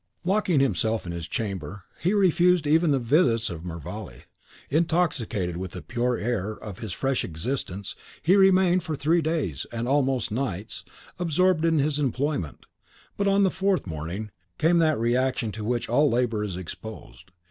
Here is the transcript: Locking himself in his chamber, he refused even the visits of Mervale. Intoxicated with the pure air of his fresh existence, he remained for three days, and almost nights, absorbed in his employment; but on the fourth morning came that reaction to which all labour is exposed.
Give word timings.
Locking 0.25 0.59
himself 0.61 1.05
in 1.05 1.11
his 1.11 1.27
chamber, 1.27 1.83
he 1.99 2.15
refused 2.15 2.65
even 2.65 2.89
the 2.89 2.97
visits 2.97 3.51
of 3.51 3.63
Mervale. 3.63 4.21
Intoxicated 4.71 5.57
with 5.57 5.73
the 5.73 5.83
pure 5.83 6.17
air 6.17 6.53
of 6.53 6.79
his 6.79 6.91
fresh 6.91 7.23
existence, 7.23 7.95
he 8.23 8.35
remained 8.35 8.81
for 8.81 8.95
three 8.95 9.21
days, 9.21 9.67
and 9.71 9.87
almost 9.87 10.31
nights, 10.31 10.83
absorbed 11.19 11.65
in 11.65 11.77
his 11.77 11.99
employment; 11.99 12.65
but 13.15 13.27
on 13.27 13.43
the 13.43 13.51
fourth 13.51 13.85
morning 13.85 14.31
came 14.57 14.79
that 14.79 14.97
reaction 14.97 15.51
to 15.51 15.63
which 15.63 15.87
all 15.87 16.09
labour 16.09 16.43
is 16.43 16.57
exposed. 16.57 17.29